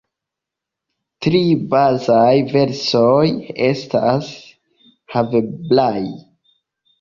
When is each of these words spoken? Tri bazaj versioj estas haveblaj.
Tri 1.25 1.41
bazaj 1.73 2.31
versioj 2.53 3.27
estas 3.67 4.31
haveblaj. 5.17 5.93